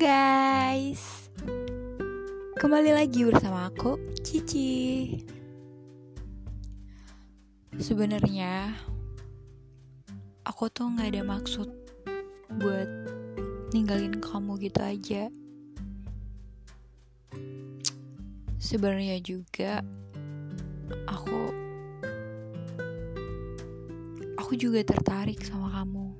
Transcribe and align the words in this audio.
guys. 0.00 1.28
Kembali 2.56 2.88
lagi 2.88 3.20
bersama 3.28 3.68
aku 3.68 4.00
Cici. 4.24 5.12
Sebenarnya 7.76 8.72
Aku 10.48 10.72
tuh 10.72 10.88
gak 10.96 11.12
ada 11.12 11.20
maksud 11.20 11.68
Buat 12.56 12.88
Ninggalin 13.76 14.16
kamu 14.24 14.56
gitu 14.64 14.80
aja. 14.80 15.28
Sebenarnya 18.56 19.20
juga 19.20 19.84
Aku 21.12 21.52
Aku 24.40 24.56
juga 24.56 24.80
tertarik 24.80 25.44
sama 25.44 25.68
kamu. 25.76 26.16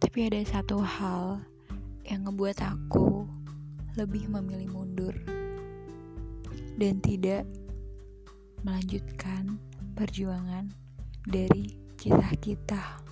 Tapi 0.00 0.18
ada 0.24 0.40
satu 0.48 0.80
hal 0.80 1.44
yang 2.08 2.24
ngebuat 2.24 2.64
aku 2.64 3.28
lebih 4.00 4.32
memilih 4.32 4.72
mundur 4.72 5.12
dan 6.80 6.96
tidak 7.04 7.44
melanjutkan 8.64 9.60
perjuangan 9.92 10.72
dari 11.28 11.76
kisah 12.00 12.32
kita. 12.40 13.04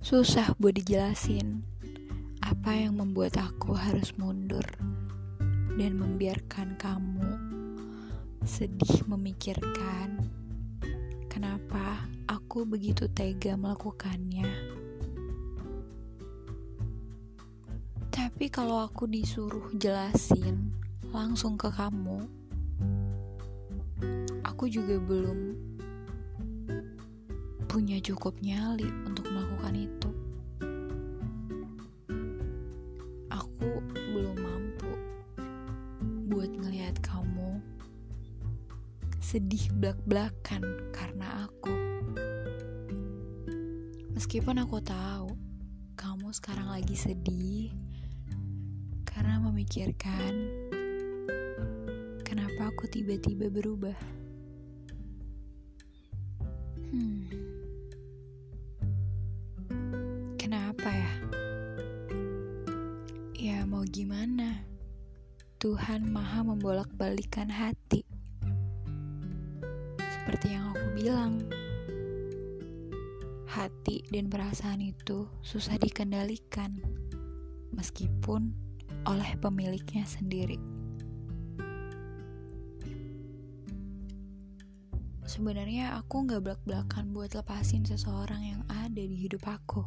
Susah 0.00 0.56
buat 0.56 0.74
dijelasin 0.74 1.60
apa 2.40 2.72
yang 2.72 2.96
membuat 2.98 3.36
aku 3.36 3.76
harus 3.76 4.16
mundur 4.16 4.64
dan 5.76 5.92
membiarkan 5.94 6.74
kamu 6.80 7.30
sedih 8.42 9.04
memikirkan 9.06 10.24
kenapa 11.30 11.89
aku 12.50 12.66
begitu 12.66 13.06
tega 13.14 13.54
melakukannya. 13.54 14.42
Tapi 18.10 18.50
kalau 18.50 18.82
aku 18.82 19.06
disuruh 19.06 19.70
jelasin 19.78 20.74
langsung 21.14 21.54
ke 21.54 21.70
kamu, 21.70 22.26
aku 24.42 24.66
juga 24.66 24.98
belum 24.98 25.54
punya 27.70 28.02
cukup 28.02 28.34
nyali 28.42 28.90
untuk 29.06 29.30
melakukan 29.30 29.86
itu. 29.86 30.10
Aku 33.30 33.78
belum 33.94 34.34
mampu 34.42 34.90
buat 36.26 36.50
ngelihat 36.50 36.98
kamu 36.98 37.62
sedih 39.22 39.70
belak-belakan 39.78 40.66
karena 40.90 41.46
aku. 41.46 41.90
Meskipun 44.20 44.60
aku 44.60 44.84
tahu 44.84 45.32
kamu 45.96 46.28
sekarang 46.36 46.68
lagi 46.68 46.92
sedih 46.92 47.72
karena 49.08 49.40
memikirkan 49.40 50.44
kenapa 52.20 52.68
aku 52.68 52.84
tiba-tiba 52.84 53.48
berubah. 53.48 53.96
Hmm. 56.92 57.32
Kenapa 60.36 60.92
ya? 60.92 61.12
Ya 63.32 63.64
mau 63.64 63.88
gimana? 63.88 64.68
Tuhan 65.64 66.04
maha 66.12 66.44
membolak-balikan 66.44 67.48
hati 67.48 68.04
seperti 69.96 70.52
yang 70.52 70.76
aku 70.76 70.84
bilang, 70.92 71.40
hati 73.60 74.00
dan 74.08 74.32
perasaan 74.32 74.80
itu 74.80 75.28
susah 75.44 75.76
dikendalikan, 75.76 76.80
meskipun 77.76 78.56
oleh 79.04 79.36
pemiliknya 79.36 80.08
sendiri. 80.08 80.56
Sebenarnya 85.28 86.00
aku 86.00 86.24
gak 86.24 86.40
belak-belakan 86.40 87.12
buat 87.12 87.36
lepasin 87.36 87.84
seseorang 87.84 88.40
yang 88.40 88.62
ada 88.66 88.98
di 89.04 89.14
hidup 89.14 89.44
aku. 89.44 89.84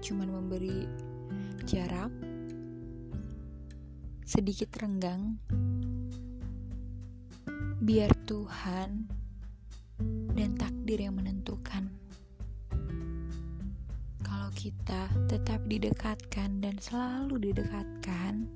Cuman 0.00 0.30
memberi 0.30 0.86
jarak, 1.66 2.14
sedikit 4.22 4.70
renggang, 4.78 5.42
biar 7.82 8.14
Tuhan 8.30 9.19
dan 10.34 10.54
takdir 10.54 11.02
yang 11.02 11.18
menentukan. 11.18 11.90
Kalau 14.20 14.50
kita 14.54 15.10
tetap 15.26 15.62
didekatkan 15.66 16.62
dan 16.62 16.78
selalu 16.78 17.50
didekatkan, 17.50 18.46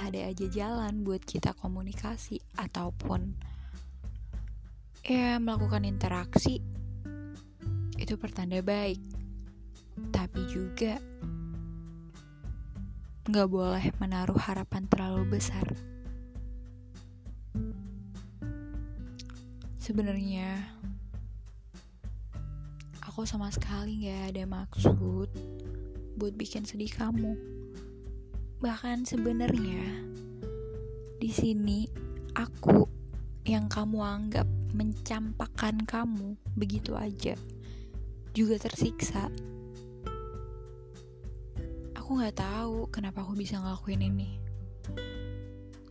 ada 0.00 0.20
aja 0.32 0.46
jalan 0.48 1.04
buat 1.04 1.20
kita 1.22 1.52
komunikasi 1.60 2.40
ataupun 2.56 3.36
ya 5.04 5.36
melakukan 5.36 5.84
interaksi. 5.84 6.64
Itu 8.00 8.16
pertanda 8.16 8.64
baik. 8.64 8.98
Tapi 10.10 10.40
juga 10.50 10.98
nggak 13.24 13.48
boleh 13.48 13.84
menaruh 14.00 14.36
harapan 14.36 14.84
terlalu 14.88 15.38
besar. 15.38 15.64
Sebenarnya 19.80 20.64
aku 23.14 23.30
sama 23.30 23.46
sekali 23.46 24.10
gak 24.10 24.34
ada 24.34 24.42
maksud 24.42 25.30
buat 26.18 26.34
bikin 26.34 26.66
sedih 26.66 26.90
kamu. 26.90 27.38
Bahkan 28.58 29.06
sebenarnya 29.06 30.02
di 31.22 31.30
sini 31.30 31.86
aku 32.34 32.82
yang 33.46 33.70
kamu 33.70 34.02
anggap 34.02 34.50
mencampakkan 34.74 35.86
kamu 35.86 36.34
begitu 36.58 36.98
aja 36.98 37.38
juga 38.34 38.58
tersiksa. 38.58 39.30
Aku 41.94 42.18
nggak 42.18 42.34
tahu 42.34 42.90
kenapa 42.90 43.22
aku 43.22 43.38
bisa 43.38 43.62
ngelakuin 43.62 44.10
ini. 44.10 44.42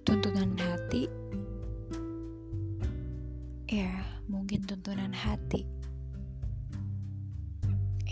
Tuntutan 0.03 0.59
hati 0.59 1.07
Ya, 3.71 4.03
mungkin 4.27 4.67
tuntunan 4.67 5.15
hati 5.15 5.82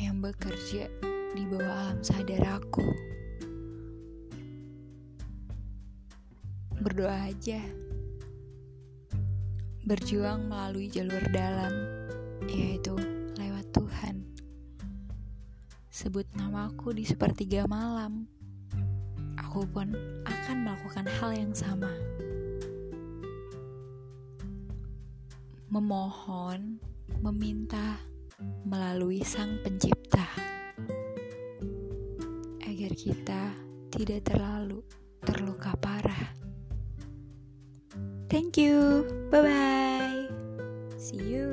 yang 0.02 0.18
bekerja 0.18 0.90
di 1.38 1.44
bawah 1.46 1.94
alam 1.94 2.02
sadar 2.02 2.42
aku. 2.58 2.82
Berdoa 6.82 7.30
aja. 7.30 7.62
Berjuang 9.86 10.50
melalui 10.50 10.90
jalur 10.90 11.22
dalam, 11.30 11.74
yaitu 12.50 12.98
lewat 13.38 13.70
Tuhan. 13.70 14.26
Sebut 15.94 16.26
namaku 16.34 16.98
di 16.98 17.06
sepertiga 17.06 17.70
malam. 17.70 18.26
Aku 19.38 19.70
pun 19.70 19.94
akan 20.26 20.58
melakukan 20.66 21.06
hal 21.22 21.30
yang 21.38 21.54
sama. 21.54 21.94
memohon, 25.72 26.84
meminta 27.24 27.96
melalui 28.64 29.22
Sang 29.26 29.60
Pencipta 29.60 30.26
agar 32.64 32.92
kita 32.96 33.42
tidak 33.92 34.22
terlalu 34.24 34.80
terluka 35.22 35.76
parah. 35.78 36.32
Thank 38.32 38.56
you. 38.56 39.04
Bye 39.28 39.44
bye. 39.44 40.24
See 40.96 41.20
you. 41.20 41.51